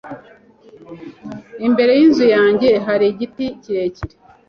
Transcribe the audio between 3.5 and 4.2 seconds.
kirekire.